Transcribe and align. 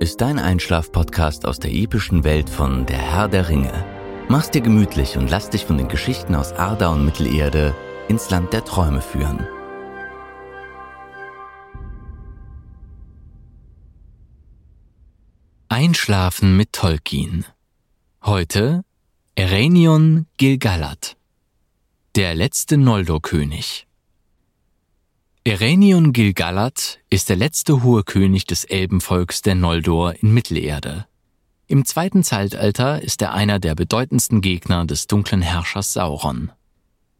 ist 0.00 0.22
dein 0.22 0.38
Einschlaf-Podcast 0.38 1.44
aus 1.44 1.58
der 1.58 1.74
epischen 1.74 2.24
Welt 2.24 2.48
von 2.48 2.86
Der 2.86 2.96
Herr 2.96 3.28
der 3.28 3.50
Ringe. 3.50 3.84
Mach's 4.28 4.50
dir 4.50 4.62
gemütlich 4.62 5.18
und 5.18 5.28
lass 5.28 5.50
dich 5.50 5.66
von 5.66 5.76
den 5.76 5.88
Geschichten 5.88 6.34
aus 6.34 6.54
Arda 6.54 6.88
und 6.88 7.04
Mittelerde 7.04 7.74
ins 8.08 8.30
Land 8.30 8.54
der 8.54 8.64
Träume 8.64 9.02
führen. 9.02 9.46
Einschlafen 15.68 16.56
mit 16.56 16.72
Tolkien. 16.72 17.44
Heute 18.22 18.84
Ereinion 19.34 20.26
Gilgalad, 20.38 21.18
der 22.16 22.34
letzte 22.34 22.78
Noldor-König. 22.78 23.86
Ereinion 25.42 26.12
Gilgalad 26.12 26.98
ist 27.08 27.30
der 27.30 27.36
letzte 27.36 27.82
hohe 27.82 28.04
König 28.04 28.44
des 28.44 28.64
Elbenvolks 28.64 29.40
der 29.40 29.54
Noldor 29.54 30.14
in 30.16 30.34
Mittelerde. 30.34 31.06
Im 31.66 31.86
zweiten 31.86 32.22
Zeitalter 32.22 33.00
ist 33.00 33.22
er 33.22 33.32
einer 33.32 33.58
der 33.58 33.74
bedeutendsten 33.74 34.42
Gegner 34.42 34.84
des 34.84 35.06
dunklen 35.06 35.40
Herrschers 35.40 35.94
Sauron. 35.94 36.52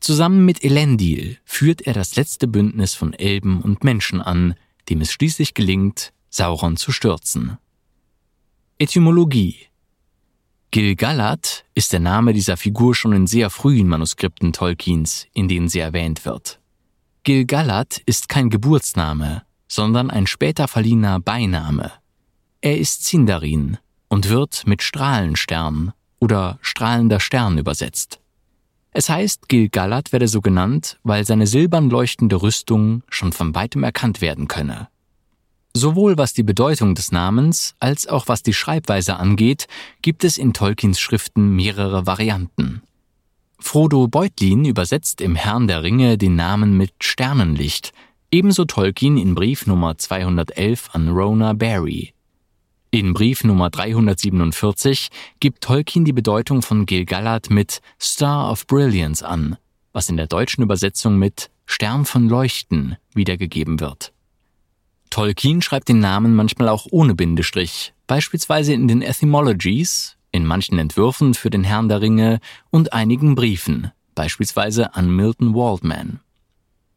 Zusammen 0.00 0.44
mit 0.44 0.62
Elendil 0.62 1.38
führt 1.46 1.80
er 1.80 1.94
das 1.94 2.14
letzte 2.14 2.46
Bündnis 2.46 2.92
von 2.92 3.14
Elben 3.14 3.62
und 3.62 3.84
Menschen 3.84 4.20
an, 4.20 4.54
dem 4.91 5.00
es 5.00 5.10
schließlich 5.12 5.54
gelingt, 5.54 6.12
Sauron 6.28 6.76
zu 6.76 6.92
stürzen. 6.92 7.56
Etymologie 8.78 9.56
Gilgalad 10.72 11.64
ist 11.74 11.94
der 11.94 12.00
Name 12.00 12.34
dieser 12.34 12.58
Figur 12.58 12.94
schon 12.94 13.14
in 13.14 13.26
sehr 13.26 13.48
frühen 13.48 13.88
Manuskripten 13.88 14.52
Tolkiens, 14.52 15.26
in 15.32 15.48
denen 15.48 15.70
sie 15.70 15.80
erwähnt 15.80 16.26
wird. 16.26 16.59
Gilgalad 17.30 18.02
ist 18.06 18.28
kein 18.28 18.50
Geburtsname, 18.50 19.42
sondern 19.68 20.10
ein 20.10 20.26
später 20.26 20.66
verliehener 20.66 21.20
Beiname. 21.20 21.92
Er 22.60 22.76
ist 22.76 23.06
Sindarin 23.06 23.78
und 24.08 24.28
wird 24.30 24.66
mit 24.66 24.82
Strahlenstern 24.82 25.92
oder 26.18 26.58
strahlender 26.60 27.20
Stern 27.20 27.56
übersetzt. 27.56 28.18
Es 28.90 29.08
heißt, 29.08 29.48
Gilgalad 29.48 30.10
werde 30.10 30.26
so 30.26 30.40
genannt, 30.40 30.98
weil 31.04 31.24
seine 31.24 31.46
silbern 31.46 31.88
leuchtende 31.88 32.42
Rüstung 32.42 33.04
schon 33.08 33.30
von 33.30 33.54
weitem 33.54 33.84
erkannt 33.84 34.20
werden 34.20 34.48
könne. 34.48 34.88
Sowohl 35.72 36.18
was 36.18 36.32
die 36.32 36.42
Bedeutung 36.42 36.96
des 36.96 37.12
Namens 37.12 37.76
als 37.78 38.08
auch 38.08 38.26
was 38.26 38.42
die 38.42 38.54
Schreibweise 38.54 39.18
angeht, 39.18 39.68
gibt 40.02 40.24
es 40.24 40.36
in 40.36 40.52
Tolkiens 40.52 40.98
Schriften 40.98 41.54
mehrere 41.54 42.08
Varianten. 42.08 42.82
Frodo 43.61 44.08
Beutlin 44.08 44.64
übersetzt 44.64 45.20
im 45.20 45.36
Herrn 45.36 45.69
der 45.69 45.82
Ringe 45.82 46.19
den 46.19 46.34
Namen 46.34 46.76
mit 46.76 46.93
Sternenlicht, 47.00 47.93
ebenso 48.31 48.65
Tolkien 48.65 49.16
in 49.16 49.34
Brief 49.34 49.66
Nummer 49.66 49.97
211 49.97 50.91
an 50.93 51.09
Rona 51.10 51.53
Barry. 51.53 52.12
In 52.91 53.12
Brief 53.12 53.44
Nummer 53.44 53.70
347 53.70 55.10
gibt 55.38 55.62
Tolkien 55.62 56.04
die 56.04 56.12
Bedeutung 56.12 56.62
von 56.62 56.87
Gilgalad 56.87 57.50
mit 57.50 57.81
Star 58.00 58.50
of 58.50 58.66
Brilliance 58.66 59.25
an, 59.25 59.56
was 59.93 60.09
in 60.09 60.16
der 60.16 60.26
deutschen 60.26 60.65
Übersetzung 60.65 61.16
mit 61.16 61.50
Stern 61.66 62.04
von 62.04 62.28
Leuchten 62.28 62.97
wiedergegeben 63.15 63.78
wird. 63.78 64.12
Tolkien 65.10 65.62
schreibt 65.62 65.88
den 65.88 66.00
Namen 66.00 66.34
manchmal 66.34 66.69
auch 66.69 66.87
ohne 66.91 67.15
Bindestrich, 67.15 67.93
beispielsweise 68.09 68.72
in 68.72 68.88
den 68.88 69.03
Etymologies, 69.03 70.16
in 70.32 70.46
manchen 70.46 70.78
Entwürfen 70.78 71.34
für 71.34 71.50
den 71.50 71.64
Herrn 71.64 71.88
der 71.88 72.00
Ringe 72.00 72.41
und 72.70 72.92
einigen 72.92 73.34
Briefen, 73.34 73.91
beispielsweise 74.14 74.94
an 74.94 75.14
Milton 75.14 75.54
Waldman. 75.54 76.20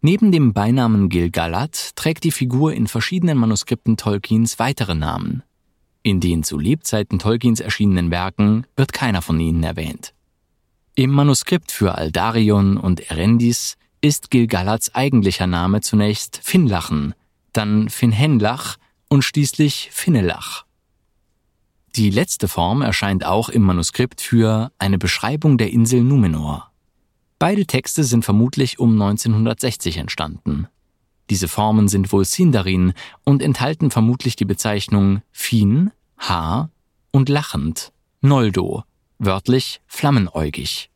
Neben 0.02 0.32
dem 0.32 0.54
Beinamen 0.54 1.08
Gilgalad 1.08 1.96
trägt 1.96 2.26
die 2.26 2.32
Figur 2.32 2.74
in 2.74 2.88
verschiedenen 2.88 3.38
Manuskripten 3.38 3.96
Tolkiens 3.96 4.60
weitere 4.60 4.96
Namen. 4.96 5.44
In 6.02 6.20
den 6.20 6.44
zu 6.44 6.60
Lebzeiten 6.60 7.20
Tolkiens 7.20 7.62
erschienenen 7.62 8.12
Werken 8.12 8.68
wird 8.76 8.92
keiner 8.92 9.22
von 9.22 9.40
ihnen 9.40 9.64
erwähnt. 9.64 10.14
Im 10.96 11.12
Manuskript 11.12 11.72
für 11.72 11.96
Aldarion 11.96 12.76
und 12.76 13.10
Erendis 13.10 13.78
ist 14.02 14.30
Gilgalads 14.30 14.94
eigentlicher 14.94 15.48
Name 15.48 15.80
zunächst 15.80 16.42
Finlachen, 16.44 17.16
dann 17.54 17.88
Finhenlach 17.88 18.76
und 19.08 19.24
schließlich 19.24 19.90
Finnelach. 19.94 20.66
Die 21.96 22.10
letzte 22.10 22.48
Form 22.48 22.82
erscheint 22.82 23.24
auch 23.24 23.50
im 23.50 23.62
Manuskript 23.62 24.20
für 24.20 24.72
eine 24.80 24.98
Beschreibung 24.98 25.60
der 25.60 25.72
Insel 25.72 26.02
Numenor. 26.02 26.72
Beide 27.38 27.68
Texte 27.68 28.04
sind 28.04 28.26
vermutlich 28.26 28.80
um 28.80 28.94
1960 29.00 29.98
entstanden. 29.98 30.68
Diese 31.30 31.48
Formen 31.48 31.88
sind 31.88 32.12
wohl 32.12 32.26
Sindarin 32.26 32.94
und 33.24 33.44
enthalten 33.44 33.92
vermutlich 33.92 34.36
die 34.36 34.46
Bezeichnung 34.46 35.22
Fin, 35.32 35.92
Haar 36.18 36.72
und 37.12 37.30
lachend, 37.30 37.92
Noldo, 38.22 38.84
wörtlich 39.20 39.82
flammenäugig. 39.86 40.90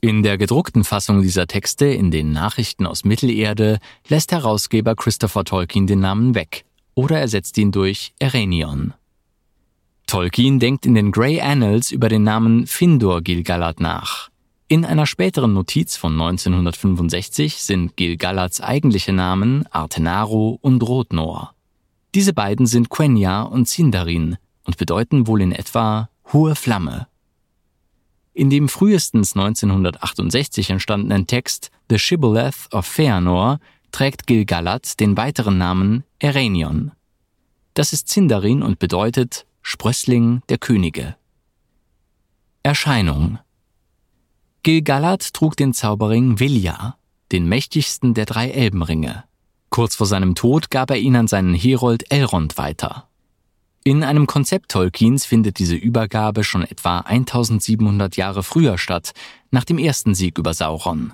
In 0.00 0.22
der 0.22 0.38
gedruckten 0.38 0.84
Fassung 0.84 1.20
dieser 1.20 1.46
Texte 1.46 1.86
in 1.86 2.10
den 2.10 2.32
Nachrichten 2.32 2.86
aus 2.86 3.04
Mittelerde 3.04 3.78
lässt 4.08 4.32
Herausgeber 4.32 4.96
Christopher 4.96 5.44
Tolkien 5.44 5.86
den 5.86 6.00
Namen 6.00 6.34
weg 6.34 6.64
oder 6.94 7.20
ersetzt 7.20 7.58
ihn 7.58 7.72
durch 7.72 8.14
Ereinion. 8.18 8.94
Tolkien 10.12 10.58
denkt 10.58 10.84
in 10.84 10.94
den 10.94 11.10
Grey 11.10 11.40
Annals 11.40 11.90
über 11.90 12.10
den 12.10 12.22
Namen 12.22 12.66
Findor 12.66 13.22
Gilgalad 13.22 13.80
nach. 13.80 14.28
In 14.68 14.84
einer 14.84 15.06
späteren 15.06 15.54
Notiz 15.54 15.96
von 15.96 16.12
1965 16.12 17.62
sind 17.62 17.96
Gilgalads 17.96 18.60
eigentliche 18.60 19.14
Namen 19.14 19.64
Artenaro 19.70 20.58
und 20.60 20.82
Rotnor. 20.82 21.54
Diese 22.14 22.34
beiden 22.34 22.66
sind 22.66 22.90
Quenya 22.90 23.40
und 23.40 23.68
Sindarin 23.68 24.36
und 24.64 24.76
bedeuten 24.76 25.26
wohl 25.26 25.40
in 25.40 25.50
etwa 25.50 26.10
hohe 26.30 26.56
Flamme. 26.56 27.06
In 28.34 28.50
dem 28.50 28.68
frühestens 28.68 29.34
1968 29.34 30.68
entstandenen 30.68 31.26
Text 31.26 31.70
The 31.88 31.98
Shibboleth 31.98 32.68
of 32.70 32.84
Feanor 32.84 33.60
trägt 33.92 34.26
Gilgalad 34.26 35.00
den 35.00 35.16
weiteren 35.16 35.56
Namen 35.56 36.04
Ereinion. 36.18 36.92
Das 37.72 37.94
ist 37.94 38.10
Sindarin 38.10 38.62
und 38.62 38.78
bedeutet 38.78 39.46
Sprössling 39.62 40.42
der 40.48 40.58
Könige. 40.58 41.16
Erscheinung 42.62 43.38
Gilgalad 44.62 45.32
trug 45.32 45.56
den 45.56 45.72
Zauberring 45.72 46.38
Vilja, 46.38 46.96
den 47.30 47.48
mächtigsten 47.48 48.12
der 48.14 48.26
drei 48.26 48.50
Elbenringe. 48.50 49.24
Kurz 49.70 49.94
vor 49.94 50.06
seinem 50.06 50.34
Tod 50.34 50.70
gab 50.70 50.90
er 50.90 50.98
ihn 50.98 51.16
an 51.16 51.28
seinen 51.28 51.54
Herold 51.54 52.10
Elrond 52.12 52.58
weiter. 52.58 53.08
In 53.84 54.04
einem 54.04 54.26
Konzept 54.26 54.70
Tolkiens 54.70 55.24
findet 55.24 55.58
diese 55.58 55.76
Übergabe 55.76 56.44
schon 56.44 56.62
etwa 56.62 56.98
1700 56.98 58.16
Jahre 58.16 58.42
früher 58.42 58.78
statt, 58.78 59.12
nach 59.50 59.64
dem 59.64 59.78
ersten 59.78 60.14
Sieg 60.14 60.38
über 60.38 60.54
Sauron. 60.54 61.12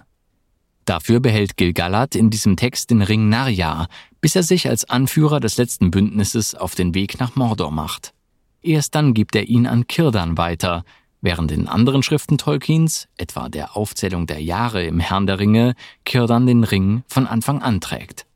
Dafür 0.84 1.20
behält 1.20 1.56
Gilgalad 1.56 2.14
in 2.14 2.30
diesem 2.30 2.56
Text 2.56 2.90
den 2.90 3.02
Ring 3.02 3.28
Narja, 3.28 3.88
bis 4.20 4.36
er 4.36 4.42
sich 4.42 4.68
als 4.68 4.88
Anführer 4.88 5.38
des 5.38 5.58
letzten 5.58 5.90
Bündnisses 5.90 6.54
auf 6.54 6.74
den 6.74 6.94
Weg 6.94 7.20
nach 7.20 7.36
Mordor 7.36 7.70
macht. 7.70 8.14
Erst 8.62 8.94
dann 8.94 9.14
gibt 9.14 9.36
er 9.36 9.48
ihn 9.48 9.66
an 9.66 9.86
Kirdan 9.86 10.36
weiter, 10.36 10.84
während 11.20 11.52
in 11.52 11.68
anderen 11.68 12.02
Schriften 12.02 12.38
Tolkiens, 12.38 13.08
etwa 13.16 13.48
der 13.48 13.76
Aufzählung 13.76 14.26
der 14.26 14.42
Jahre 14.42 14.84
im 14.84 15.00
Herrn 15.00 15.26
der 15.26 15.38
Ringe, 15.38 15.74
Kirdan 16.04 16.46
den 16.46 16.64
Ring 16.64 17.02
von 17.08 17.26
Anfang 17.26 17.62
an 17.62 17.80
trägt. 17.80 18.26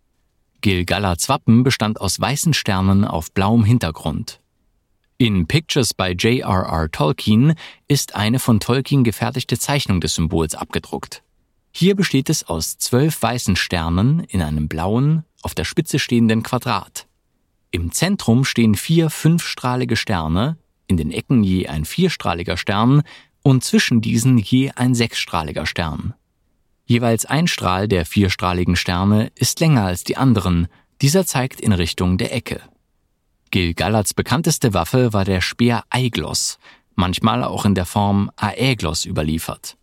Gilgalads 0.60 1.28
Wappen 1.28 1.64
bestand 1.64 2.00
aus 2.00 2.20
weißen 2.20 2.54
Sternen 2.54 3.04
auf 3.04 3.32
blauem 3.32 3.64
Hintergrund. 3.64 4.40
In 5.18 5.46
Pictures 5.46 5.94
by 5.94 6.12
J.R.R. 6.18 6.90
Tolkien 6.90 7.54
ist 7.88 8.16
eine 8.16 8.38
von 8.38 8.60
Tolkien 8.60 9.04
gefertigte 9.04 9.58
Zeichnung 9.58 10.00
des 10.00 10.14
Symbols 10.14 10.54
abgedruckt. 10.54 11.22
Hier 11.72 11.94
besteht 11.94 12.28
es 12.28 12.44
aus 12.44 12.76
zwölf 12.78 13.22
weißen 13.22 13.56
Sternen 13.56 14.20
in 14.20 14.42
einem 14.42 14.68
blauen, 14.68 15.24
auf 15.42 15.54
der 15.54 15.64
Spitze 15.64 15.98
stehenden 15.98 16.42
Quadrat. 16.42 17.06
Im 17.74 17.90
Zentrum 17.90 18.44
stehen 18.44 18.74
vier 18.74 19.08
fünfstrahlige 19.08 19.96
Sterne, 19.96 20.58
in 20.86 20.98
den 20.98 21.10
Ecken 21.10 21.42
je 21.42 21.68
ein 21.68 21.86
vierstrahliger 21.86 22.58
Stern 22.58 23.02
und 23.42 23.64
zwischen 23.64 24.02
diesen 24.02 24.36
je 24.36 24.70
ein 24.72 24.94
sechsstrahliger 24.94 25.64
Stern. 25.64 26.12
Jeweils 26.84 27.24
ein 27.24 27.46
Strahl 27.46 27.88
der 27.88 28.04
vierstrahligen 28.04 28.76
Sterne 28.76 29.32
ist 29.36 29.58
länger 29.60 29.86
als 29.86 30.04
die 30.04 30.18
anderen, 30.18 30.68
dieser 31.00 31.24
zeigt 31.24 31.62
in 31.62 31.72
Richtung 31.72 32.18
der 32.18 32.34
Ecke. 32.34 32.60
Gil-Galads 33.50 34.12
bekannteste 34.12 34.74
Waffe 34.74 35.14
war 35.14 35.24
der 35.24 35.40
Speer 35.40 35.84
Aiglos, 35.88 36.58
manchmal 36.94 37.42
auch 37.42 37.64
in 37.64 37.74
der 37.74 37.86
Form 37.86 38.30
Aeglos 38.36 39.06
überliefert. 39.06 39.78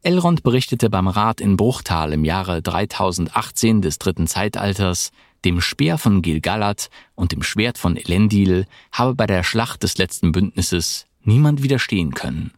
Elrond 0.00 0.42
berichtete 0.42 0.88
beim 0.88 1.08
Rat 1.08 1.42
in 1.42 1.58
Bruchtal 1.58 2.14
im 2.14 2.24
Jahre 2.24 2.62
3018 2.62 3.82
des 3.82 3.98
dritten 3.98 4.26
Zeitalters, 4.26 5.10
dem 5.44 5.60
Speer 5.60 5.98
von 5.98 6.22
Gil-Galad 6.22 6.90
und 7.14 7.32
dem 7.32 7.42
Schwert 7.42 7.78
von 7.78 7.96
Elendil 7.96 8.66
habe 8.92 9.14
bei 9.14 9.26
der 9.26 9.42
Schlacht 9.42 9.82
des 9.82 9.98
letzten 9.98 10.32
Bündnisses 10.32 11.06
niemand 11.22 11.62
widerstehen 11.62 12.14
können. 12.14 12.52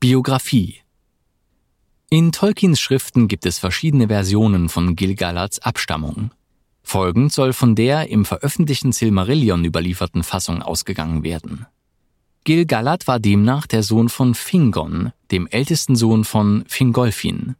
Biografie 0.00 0.80
In 2.10 2.32
Tolkiens 2.32 2.80
Schriften 2.80 3.28
gibt 3.28 3.46
es 3.46 3.58
verschiedene 3.58 4.08
Versionen 4.08 4.68
von 4.68 4.96
Gil-Galads 4.96 5.60
Abstammung. 5.60 6.30
Folgend 6.82 7.32
soll 7.32 7.52
von 7.52 7.74
der 7.74 8.08
im 8.08 8.24
veröffentlichten 8.24 8.92
Silmarillion 8.92 9.64
überlieferten 9.64 10.22
Fassung 10.22 10.62
ausgegangen 10.62 11.22
werden. 11.22 11.66
Gil-Galad 12.44 13.06
war 13.06 13.20
demnach 13.20 13.66
der 13.66 13.82
Sohn 13.82 14.08
von 14.08 14.34
Fingon, 14.34 15.12
dem 15.30 15.46
ältesten 15.48 15.96
Sohn 15.96 16.24
von 16.24 16.64
Fingolfin. 16.66 17.56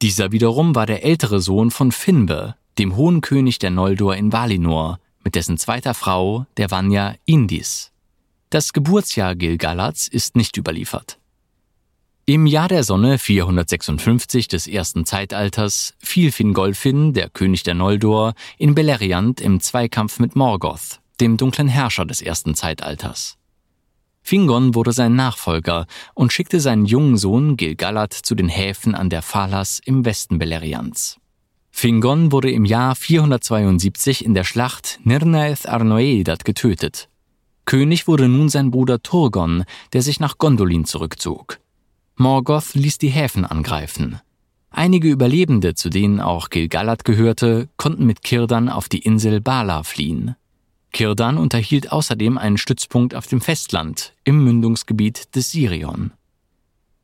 Dieser 0.00 0.32
wiederum 0.32 0.74
war 0.74 0.86
der 0.86 1.04
ältere 1.04 1.40
Sohn 1.40 1.70
von 1.70 1.92
Finbe, 1.92 2.54
dem 2.80 2.96
hohen 2.96 3.20
König 3.20 3.58
der 3.58 3.68
Noldor 3.68 4.16
in 4.16 4.32
Valinor, 4.32 5.00
mit 5.22 5.34
dessen 5.34 5.58
zweiter 5.58 5.92
Frau, 5.92 6.46
der 6.56 6.70
Vanya 6.70 7.14
Indis. 7.26 7.92
Das 8.48 8.72
Geburtsjahr 8.72 9.36
Gil-Galads 9.36 10.08
ist 10.08 10.34
nicht 10.34 10.56
überliefert. 10.56 11.18
Im 12.24 12.46
Jahr 12.46 12.68
der 12.68 12.82
Sonne 12.82 13.18
456 13.18 14.48
des 14.48 14.66
ersten 14.66 15.04
Zeitalters 15.04 15.92
fiel 15.98 16.32
Fingolfin, 16.32 17.12
der 17.12 17.28
König 17.28 17.64
der 17.64 17.74
Noldor, 17.74 18.32
in 18.56 18.74
Beleriand 18.74 19.42
im 19.42 19.60
Zweikampf 19.60 20.18
mit 20.18 20.34
Morgoth, 20.34 21.00
dem 21.20 21.36
dunklen 21.36 21.68
Herrscher 21.68 22.06
des 22.06 22.22
ersten 22.22 22.54
Zeitalters. 22.54 23.36
Fingon 24.22 24.74
wurde 24.74 24.92
sein 24.92 25.14
Nachfolger 25.16 25.86
und 26.14 26.32
schickte 26.32 26.60
seinen 26.60 26.86
jungen 26.86 27.18
Sohn 27.18 27.58
Gil-Galad 27.58 28.14
zu 28.14 28.34
den 28.34 28.48
Häfen 28.48 28.94
an 28.94 29.10
der 29.10 29.20
Phalas 29.20 29.80
im 29.84 30.06
Westen 30.06 30.38
Beleriands. 30.38 31.19
Fingon 31.80 32.30
wurde 32.30 32.50
im 32.50 32.66
Jahr 32.66 32.94
472 32.94 34.22
in 34.22 34.34
der 34.34 34.44
Schlacht 34.44 35.00
Nirnaeth 35.02 35.66
Arnoeildat 35.66 36.44
getötet. 36.44 37.08
König 37.64 38.06
wurde 38.06 38.28
nun 38.28 38.50
sein 38.50 38.70
Bruder 38.70 39.02
Turgon, 39.02 39.64
der 39.94 40.02
sich 40.02 40.20
nach 40.20 40.36
Gondolin 40.36 40.84
zurückzog. 40.84 41.58
Morgoth 42.16 42.74
ließ 42.74 42.98
die 42.98 43.08
Häfen 43.08 43.46
angreifen. 43.46 44.20
Einige 44.68 45.08
Überlebende, 45.08 45.74
zu 45.74 45.88
denen 45.88 46.20
auch 46.20 46.50
Gil-Galad 46.50 47.06
gehörte, 47.06 47.70
konnten 47.78 48.04
mit 48.04 48.22
Kirdan 48.22 48.68
auf 48.68 48.90
die 48.90 48.98
Insel 48.98 49.40
Bala 49.40 49.82
fliehen. 49.82 50.36
Kirdan 50.92 51.38
unterhielt 51.38 51.90
außerdem 51.90 52.36
einen 52.36 52.58
Stützpunkt 52.58 53.14
auf 53.14 53.26
dem 53.26 53.40
Festland 53.40 54.12
im 54.24 54.44
Mündungsgebiet 54.44 55.34
des 55.34 55.50
Sirion. 55.50 56.12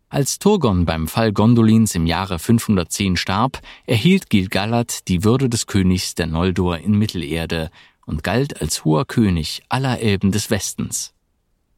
Als 0.08 0.38
Turgon 0.38 0.84
beim 0.84 1.08
Fall 1.08 1.32
Gondolins 1.32 1.96
im 1.96 2.06
Jahre 2.06 2.38
510 2.38 3.16
starb, 3.16 3.60
erhielt 3.86 4.30
Gil-Galad 4.30 5.08
die 5.08 5.24
Würde 5.24 5.48
des 5.48 5.66
Königs 5.66 6.14
der 6.14 6.28
Noldor 6.28 6.78
in 6.78 6.96
Mittelerde 6.96 7.70
und 8.06 8.22
galt 8.22 8.60
als 8.60 8.84
hoher 8.84 9.04
König 9.04 9.62
aller 9.68 10.00
Elben 10.00 10.30
des 10.30 10.48
Westens. 10.50 11.12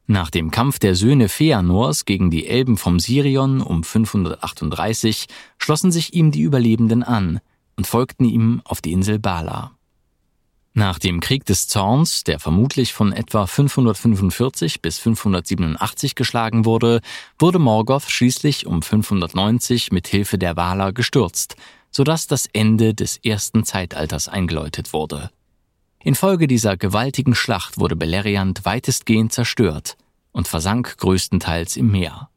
Nach 0.05 0.29
dem 0.29 0.51
Kampf 0.51 0.77
der 0.77 0.93
Söhne 0.93 1.27
Feanors 1.27 2.05
gegen 2.05 2.29
die 2.29 2.47
Elben 2.47 2.77
vom 2.77 2.99
Sirion 2.99 3.61
um 3.61 3.83
538 3.83 5.25
schlossen 5.57 5.91
sich 5.91 6.13
ihm 6.13 6.31
die 6.31 6.41
Überlebenden 6.41 7.01
an 7.01 7.39
und 7.77 7.87
folgten 7.87 8.25
ihm 8.25 8.61
auf 8.63 8.81
die 8.81 8.91
Insel 8.91 9.17
Bala. 9.17 9.71
Nach 10.73 10.99
dem 10.99 11.19
Krieg 11.19 11.45
des 11.45 11.67
Zorns, 11.67 12.23
der 12.23 12.39
vermutlich 12.39 12.93
von 12.93 13.11
etwa 13.11 13.47
545 13.47 14.81
bis 14.81 14.99
587 14.99 16.15
geschlagen 16.15 16.63
wurde, 16.65 17.01
wurde 17.39 17.59
Morgoth 17.59 18.09
schließlich 18.09 18.67
um 18.67 18.81
590 18.81 19.91
mit 19.91 20.07
Hilfe 20.07 20.37
der 20.37 20.55
Waler 20.57 20.93
gestürzt, 20.93 21.55
sodass 21.91 22.27
das 22.27 22.47
Ende 22.53 22.93
des 22.93 23.17
ersten 23.17 23.63
Zeitalters 23.63 24.27
eingeläutet 24.27 24.93
wurde. 24.93 25.31
Infolge 26.01 26.47
dieser 26.47 26.77
gewaltigen 26.77 27.35
Schlacht 27.35 27.77
wurde 27.77 27.95
Beleriand 27.95 28.63
weitestgehend 28.63 29.33
zerstört 29.33 29.97
und 30.31 30.47
versank 30.47 30.97
größtenteils 30.97 31.75
im 31.77 31.91
Meer. 31.91 32.29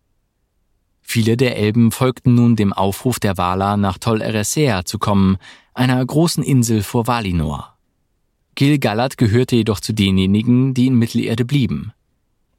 Viele 1.03 1.37
der 1.37 1.59
Elben 1.59 1.93
folgten 1.93 2.35
nun 2.35 2.57
dem 2.57 2.73
Aufruf 2.73 3.21
der 3.21 3.37
Waler 3.37 3.77
nach 3.77 3.99
Tol 3.99 4.23
Eressëa 4.23 4.85
zu 4.85 4.99
kommen, 4.99 5.37
einer 5.75 6.05
großen 6.05 6.43
Insel 6.43 6.83
vor 6.83 7.07
Valinor. 7.07 7.72
Gil-Galad 8.55 9.17
gehörte 9.17 9.57
jedoch 9.57 9.81
zu 9.81 9.93
denjenigen, 9.93 10.75
die 10.75 10.87
in 10.87 10.95
Mittelerde 10.95 11.45
blieben. 11.45 11.93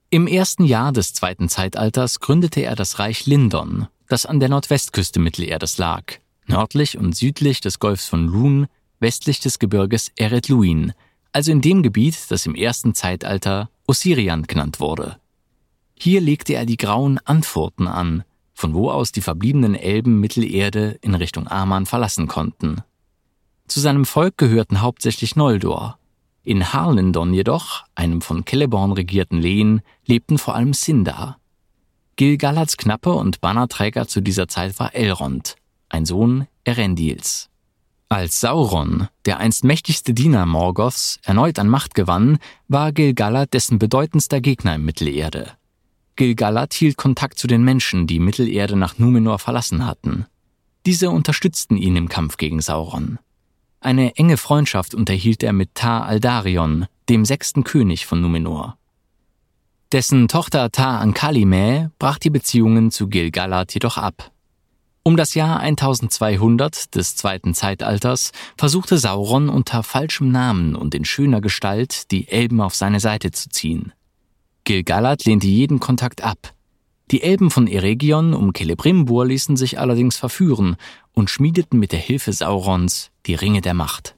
Im 0.09 0.27
ersten 0.27 0.65
Jahr 0.65 0.91
des 0.91 1.13
zweiten 1.13 1.49
Zeitalters 1.49 2.19
gründete 2.19 2.61
er 2.61 2.75
das 2.75 2.99
Reich 2.99 3.25
Lindon, 3.25 3.87
das 4.07 4.25
an 4.25 4.39
der 4.39 4.49
Nordwestküste 4.49 5.19
Mittelerdes 5.19 5.77
lag, 5.77 6.03
nördlich 6.45 6.97
und 6.97 7.15
südlich 7.15 7.61
des 7.61 7.79
Golfs 7.79 8.07
von 8.07 8.27
Lun, 8.27 8.67
westlich 8.99 9.39
des 9.39 9.59
Gebirges 9.59 10.11
Eret 10.15 10.49
Luin, 10.49 10.93
also 11.31 11.51
in 11.51 11.61
dem 11.61 11.83
Gebiet, 11.83 12.17
das 12.29 12.45
im 12.45 12.55
ersten 12.55 12.93
Zeitalter 12.93 13.69
Ossirian 13.87 14.43
genannt 14.43 14.79
wurde. 14.79 15.17
Hier 15.95 16.21
legte 16.21 16.53
er 16.53 16.65
die 16.65 16.77
grauen 16.77 17.17
Antworten 17.25 17.87
an, 17.87 18.23
von 18.53 18.73
wo 18.73 18.91
aus 18.91 19.11
die 19.11 19.21
verbliebenen 19.21 19.75
Elben 19.75 20.19
Mittelerde 20.19 20.97
in 21.01 21.15
Richtung 21.15 21.47
Aman 21.47 21.85
verlassen 21.85 22.27
konnten. 22.27 22.83
Zu 23.73 23.79
seinem 23.79 24.05
Volk 24.05 24.37
gehörten 24.37 24.81
hauptsächlich 24.81 25.35
Noldor. 25.35 25.97
In 26.43 26.73
Harlindon 26.73 27.33
jedoch, 27.33 27.85
einem 27.95 28.21
von 28.21 28.45
Celeborn 28.45 28.91
regierten 28.91 29.39
Lehen, 29.39 29.81
lebten 30.05 30.37
vor 30.37 30.53
allem 30.53 30.75
Sindar. 30.75 31.39
Gil-Galads 32.15 32.77
Knappe 32.77 33.11
und 33.11 33.41
Bannerträger 33.41 34.07
zu 34.07 34.21
dieser 34.21 34.47
Zeit 34.47 34.77
war 34.79 34.93
Elrond, 34.93 35.55
ein 35.89 36.05
Sohn 36.05 36.45
Erendils. 36.63 37.49
Als 38.09 38.39
Sauron, 38.41 39.07
der 39.25 39.39
einst 39.39 39.63
mächtigste 39.63 40.13
Diener 40.13 40.45
Morgoths, 40.45 41.17
erneut 41.23 41.57
an 41.57 41.67
Macht 41.67 41.95
gewann, 41.95 42.37
war 42.67 42.91
Gil-Galad 42.91 43.55
dessen 43.55 43.79
bedeutendster 43.79 44.39
Gegner 44.39 44.75
in 44.75 44.85
Mittelerde. 44.85 45.49
Gil-Galad 46.15 46.75
hielt 46.75 46.97
Kontakt 46.97 47.39
zu 47.39 47.47
den 47.47 47.63
Menschen, 47.63 48.05
die 48.05 48.19
Mittelerde 48.19 48.75
nach 48.75 48.99
Numenor 48.99 49.39
verlassen 49.39 49.87
hatten. 49.87 50.27
Diese 50.85 51.09
unterstützten 51.09 51.75
ihn 51.75 51.95
im 51.95 52.07
Kampf 52.07 52.37
gegen 52.37 52.61
Sauron. 52.61 53.17
Eine 53.83 54.15
enge 54.15 54.37
Freundschaft 54.37 54.95
unterhielt 54.95 55.43
er 55.43 55.51
mit 55.51 55.75
Tar 55.75 56.05
Aldarion, 56.05 56.85
dem 57.09 57.25
sechsten 57.25 57.65
König 57.65 58.05
von 58.05 58.21
Numenor. 58.21 58.77
Dessen 59.91 60.29
Tochter 60.29 60.71
Tar 60.71 61.01
Ankalimäe 61.01 61.91
brach 61.99 62.17
die 62.17 62.29
Beziehungen 62.29 62.91
zu 62.91 63.09
Gil-Galad 63.09 63.73
jedoch 63.73 63.97
ab. 63.97 64.31
Um 65.03 65.17
das 65.17 65.33
Jahr 65.33 65.59
1200 65.59 66.95
des 66.95 67.17
zweiten 67.17 67.53
Zeitalters 67.53 68.31
versuchte 68.57 68.97
Sauron 68.97 69.49
unter 69.49 69.83
falschem 69.83 70.31
Namen 70.31 70.75
und 70.75 70.95
in 70.95 71.03
schöner 71.03 71.41
Gestalt 71.41 72.09
die 72.11 72.29
Elben 72.29 72.61
auf 72.61 72.75
seine 72.75 73.01
Seite 73.01 73.31
zu 73.31 73.49
ziehen. 73.49 73.91
Gil-Galad 74.63 75.25
lehnte 75.25 75.47
jeden 75.47 75.81
Kontakt 75.81 76.23
ab. 76.23 76.53
Die 77.11 77.21
Elben 77.21 77.51
von 77.51 77.67
Eregion 77.67 78.33
um 78.33 78.53
Celebrimbor 78.55 79.25
ließen 79.25 79.57
sich 79.57 79.79
allerdings 79.79 80.17
verführen 80.17 80.77
und 81.11 81.29
schmiedeten 81.29 81.79
mit 81.79 81.91
der 81.91 81.99
Hilfe 81.99 82.33
Saurons 82.33 83.11
die 83.25 83.35
Ringe 83.35 83.61
der 83.61 83.73
Macht. 83.73 84.15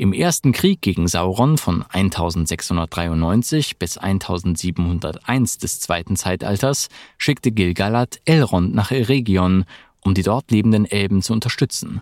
Im 0.00 0.14
ersten 0.14 0.52
Krieg 0.52 0.80
gegen 0.80 1.08
Sauron 1.08 1.58
von 1.58 1.82
1693 1.82 3.78
bis 3.78 3.98
1701 3.98 5.58
des 5.58 5.80
zweiten 5.80 6.16
Zeitalters 6.16 6.88
schickte 7.18 7.52
Gilgalad 7.52 8.18
Elrond 8.24 8.74
nach 8.74 8.92
Eregion, 8.92 9.66
um 10.00 10.14
die 10.14 10.22
dort 10.22 10.50
lebenden 10.50 10.86
Elben 10.86 11.20
zu 11.20 11.34
unterstützen. 11.34 12.00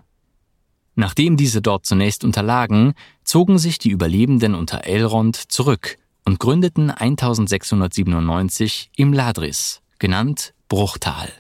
Nachdem 0.95 1.37
diese 1.37 1.61
dort 1.61 1.87
zunächst 1.87 2.23
unterlagen, 2.23 2.95
zogen 3.25 3.59
sich 3.59 3.79
die 3.79 3.91
Überlebenden 3.91 4.55
unter 4.55 4.85
Elrond 4.85 5.35
zurück 5.35 5.97
und 6.25 6.39
gründeten 6.39 6.93
1697 6.93 8.91
im 8.97 9.13
Ladris, 9.13 9.81
genannt 9.99 10.55
Bruchtal. 10.69 11.33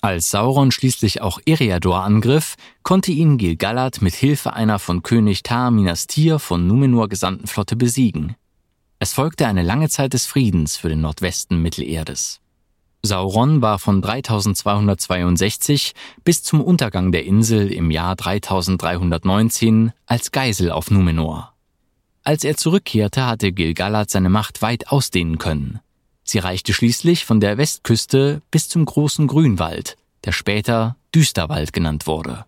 Als 0.00 0.30
Sauron 0.30 0.72
schließlich 0.72 1.22
auch 1.22 1.38
Eriador 1.46 2.02
angriff, 2.02 2.56
konnte 2.82 3.12
ihn 3.12 3.38
Gil-Galad 3.38 4.02
mit 4.02 4.14
Hilfe 4.14 4.52
einer 4.52 4.80
von 4.80 5.02
König 5.02 5.44
Tar 5.44 5.70
Minas 5.70 6.08
Tir 6.08 6.40
von 6.40 6.66
Numenor 6.66 7.08
gesandten 7.08 7.46
Flotte 7.46 7.76
besiegen. 7.76 8.34
Es 8.98 9.12
folgte 9.12 9.46
eine 9.46 9.62
lange 9.62 9.88
Zeit 9.88 10.12
des 10.12 10.26
Friedens 10.26 10.76
für 10.76 10.88
den 10.88 11.00
Nordwesten 11.00 11.62
Mittelerdes. 11.62 12.40
Sauron 13.04 13.62
war 13.62 13.80
von 13.80 14.00
3262 14.00 15.92
bis 16.24 16.44
zum 16.44 16.60
Untergang 16.60 17.10
der 17.10 17.24
Insel 17.24 17.72
im 17.72 17.90
Jahr 17.90 18.14
3319 18.14 19.92
als 20.06 20.30
Geisel 20.30 20.70
auf 20.70 20.90
Numenor. 20.90 21.52
Als 22.22 22.44
er 22.44 22.56
zurückkehrte, 22.56 23.26
hatte 23.26 23.50
Gilgalad 23.50 24.10
seine 24.10 24.30
Macht 24.30 24.62
weit 24.62 24.88
ausdehnen 24.88 25.38
können. 25.38 25.80
Sie 26.32 26.38
reichte 26.38 26.72
schließlich 26.72 27.26
von 27.26 27.40
der 27.40 27.58
Westküste 27.58 28.40
bis 28.50 28.70
zum 28.70 28.86
großen 28.86 29.26
Grünwald, 29.26 29.98
der 30.24 30.32
später 30.32 30.96
Düsterwald 31.14 31.74
genannt 31.74 32.06
wurde. 32.06 32.46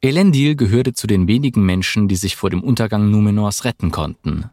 Elendil 0.00 0.54
gehörte 0.54 0.92
zu 0.92 1.08
den 1.08 1.26
wenigen 1.26 1.66
Menschen, 1.66 2.06
die 2.06 2.14
sich 2.14 2.36
vor 2.36 2.48
dem 2.48 2.62
Untergang 2.62 3.10
Numenors 3.10 3.64
retten 3.64 3.90
konnten. 3.90 4.50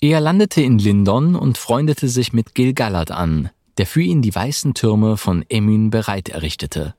Er 0.00 0.20
landete 0.20 0.62
in 0.62 0.78
Lindon 0.78 1.34
und 1.36 1.58
freundete 1.58 2.08
sich 2.08 2.32
mit 2.32 2.54
Gilgalad 2.54 3.10
an, 3.10 3.50
der 3.76 3.84
für 3.84 4.00
ihn 4.00 4.22
die 4.22 4.34
weißen 4.34 4.72
Türme 4.72 5.18
von 5.18 5.44
Emin 5.50 5.90
bereit 5.90 6.30
errichtete. 6.30 6.94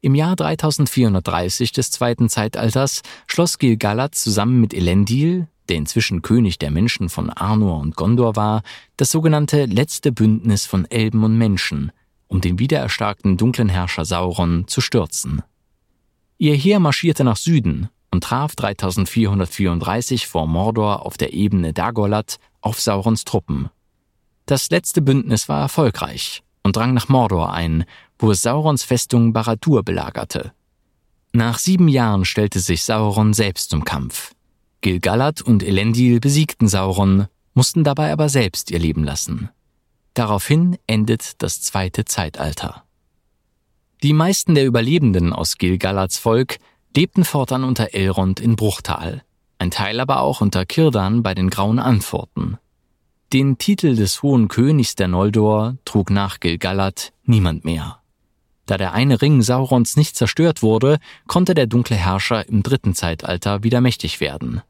Im 0.00 0.14
Jahr 0.14 0.34
3430 0.34 1.72
des 1.72 1.90
zweiten 1.90 2.30
Zeitalters 2.30 3.02
schloss 3.26 3.58
Gilgalad 3.58 4.14
zusammen 4.14 4.62
mit 4.62 4.72
Elendil, 4.72 5.46
der 5.68 5.76
inzwischen 5.76 6.22
König 6.22 6.58
der 6.58 6.70
Menschen 6.70 7.08
von 7.08 7.30
Arnor 7.30 7.80
und 7.80 7.96
Gondor 7.96 8.36
war, 8.36 8.62
das 8.96 9.10
sogenannte 9.10 9.66
letzte 9.66 10.12
Bündnis 10.12 10.66
von 10.66 10.84
Elben 10.90 11.24
und 11.24 11.36
Menschen, 11.38 11.92
um 12.28 12.40
den 12.40 12.58
wiedererstarkten 12.58 13.36
dunklen 13.36 13.68
Herrscher 13.68 14.04
Sauron 14.04 14.66
zu 14.66 14.80
stürzen. 14.80 15.42
Ihr 16.38 16.54
Heer 16.54 16.80
marschierte 16.80 17.24
nach 17.24 17.36
Süden 17.36 17.88
und 18.10 18.24
traf 18.24 18.54
3434 18.56 20.26
vor 20.26 20.46
Mordor 20.46 21.06
auf 21.06 21.16
der 21.16 21.32
Ebene 21.32 21.72
Dagorlat 21.72 22.38
auf 22.60 22.80
Saurons 22.80 23.24
Truppen. 23.24 23.70
Das 24.46 24.70
letzte 24.70 25.00
Bündnis 25.00 25.48
war 25.48 25.62
erfolgreich 25.62 26.42
und 26.62 26.76
drang 26.76 26.94
nach 26.94 27.08
Mordor 27.08 27.52
ein, 27.52 27.84
wo 28.18 28.30
es 28.30 28.42
Saurons 28.42 28.84
Festung 28.84 29.32
Baradur 29.32 29.82
belagerte. 29.82 30.52
Nach 31.32 31.58
sieben 31.58 31.88
Jahren 31.88 32.24
stellte 32.24 32.60
sich 32.60 32.84
Sauron 32.84 33.32
selbst 33.32 33.70
zum 33.70 33.84
Kampf. 33.84 34.33
Gilgalad 34.84 35.40
und 35.40 35.62
Elendil 35.62 36.20
besiegten 36.20 36.68
Sauron, 36.68 37.28
mussten 37.54 37.84
dabei 37.84 38.12
aber 38.12 38.28
selbst 38.28 38.70
ihr 38.70 38.78
Leben 38.78 39.02
lassen. 39.02 39.48
Daraufhin 40.12 40.76
endet 40.86 41.40
das 41.42 41.62
zweite 41.62 42.04
Zeitalter. 42.04 42.84
Die 44.02 44.12
meisten 44.12 44.54
der 44.54 44.66
Überlebenden 44.66 45.32
aus 45.32 45.56
Gilgalads 45.56 46.18
Volk 46.18 46.58
lebten 46.94 47.24
fortan 47.24 47.64
unter 47.64 47.94
Elrond 47.94 48.40
in 48.40 48.56
Bruchtal, 48.56 49.24
ein 49.56 49.70
Teil 49.70 50.00
aber 50.00 50.20
auch 50.20 50.42
unter 50.42 50.66
Kirdan 50.66 51.22
bei 51.22 51.34
den 51.34 51.48
Grauen 51.48 51.78
Antworten. 51.78 52.58
Den 53.32 53.56
Titel 53.56 53.96
des 53.96 54.22
Hohen 54.22 54.48
Königs 54.48 54.96
der 54.96 55.08
Noldor 55.08 55.78
trug 55.86 56.10
nach 56.10 56.40
Gilgalad 56.40 57.14
niemand 57.24 57.64
mehr. 57.64 58.02
Da 58.66 58.76
der 58.76 58.92
eine 58.92 59.22
Ring 59.22 59.40
Saurons 59.40 59.96
nicht 59.96 60.14
zerstört 60.14 60.62
wurde, 60.62 60.98
konnte 61.26 61.54
der 61.54 61.68
dunkle 61.68 61.96
Herrscher 61.96 62.46
im 62.46 62.62
dritten 62.62 62.94
Zeitalter 62.94 63.62
wieder 63.62 63.80
mächtig 63.80 64.20
werden. 64.20 64.60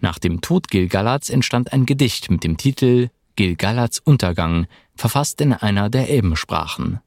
Nach 0.00 0.18
dem 0.18 0.40
Tod 0.40 0.68
Gilgalads 0.68 1.30
entstand 1.30 1.72
ein 1.72 1.86
Gedicht 1.86 2.30
mit 2.30 2.42
dem 2.42 2.56
Titel 2.56 3.10
Gilgalads 3.36 3.98
Untergang, 3.98 4.66
verfasst 4.96 5.40
in 5.40 5.52
einer 5.52 5.88
der 5.90 6.08
Elbensprachen. 6.08 7.00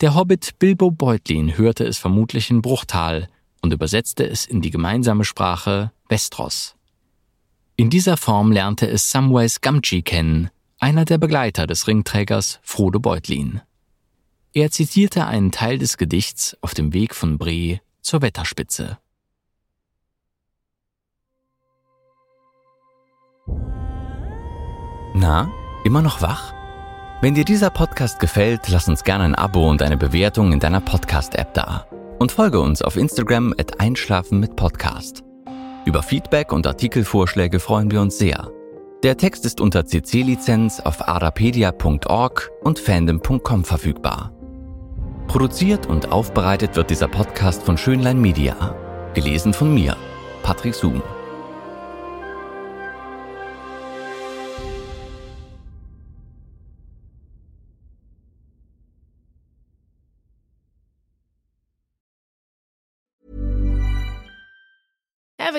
Der 0.00 0.14
Hobbit 0.14 0.58
Bilbo 0.58 0.90
Beutlin 0.90 1.56
hörte 1.56 1.84
es 1.84 1.98
vermutlich 1.98 2.50
in 2.50 2.62
Bruchtal 2.62 3.28
und 3.62 3.72
übersetzte 3.72 4.26
es 4.26 4.44
in 4.46 4.60
die 4.60 4.70
gemeinsame 4.70 5.24
Sprache 5.24 5.92
Westros. 6.08 6.74
In 7.76 7.90
dieser 7.90 8.16
Form 8.16 8.52
lernte 8.52 8.86
es 8.86 9.10
Samwise 9.10 9.60
Gamgee 9.60 10.02
kennen, 10.02 10.50
einer 10.78 11.04
der 11.04 11.18
Begleiter 11.18 11.66
des 11.66 11.86
Ringträgers 11.86 12.60
Frodo 12.62 13.00
Beutlin. 13.00 13.60
Er 14.52 14.70
zitierte 14.70 15.26
einen 15.26 15.50
Teil 15.50 15.78
des 15.78 15.96
Gedichts 15.96 16.56
auf 16.60 16.74
dem 16.74 16.92
Weg 16.92 17.14
von 17.14 17.38
Bree 17.38 17.78
zur 18.00 18.22
Wetterspitze. 18.22 18.98
Na, 25.26 25.50
immer 25.84 26.02
noch 26.02 26.20
wach? 26.20 26.52
Wenn 27.22 27.32
dir 27.32 27.46
dieser 27.46 27.70
Podcast 27.70 28.20
gefällt, 28.20 28.68
lass 28.68 28.90
uns 28.90 29.04
gerne 29.04 29.24
ein 29.24 29.34
Abo 29.34 29.70
und 29.70 29.80
eine 29.80 29.96
Bewertung 29.96 30.52
in 30.52 30.60
deiner 30.60 30.82
Podcast-App 30.82 31.54
da. 31.54 31.86
Und 32.18 32.30
folge 32.30 32.60
uns 32.60 32.82
auf 32.82 32.98
Instagram 32.98 33.54
at 33.58 33.80
Einschlafen 33.80 34.38
mit 34.38 34.54
Podcast. 34.54 35.24
Über 35.86 36.02
Feedback 36.02 36.52
und 36.52 36.66
Artikelvorschläge 36.66 37.58
freuen 37.58 37.90
wir 37.90 38.02
uns 38.02 38.18
sehr. 38.18 38.50
Der 39.02 39.16
Text 39.16 39.46
ist 39.46 39.62
unter 39.62 39.86
CC-Lizenz 39.86 40.80
auf 40.80 41.08
arapedia.org 41.08 42.50
und 42.62 42.78
fandom.com 42.78 43.64
verfügbar. 43.64 44.30
Produziert 45.26 45.86
und 45.86 46.12
aufbereitet 46.12 46.76
wird 46.76 46.90
dieser 46.90 47.08
Podcast 47.08 47.62
von 47.62 47.78
Schönlein 47.78 48.20
Media. 48.20 48.76
Gelesen 49.14 49.54
von 49.54 49.72
mir, 49.72 49.96
Patrick 50.42 50.74
Zoom. 50.74 51.00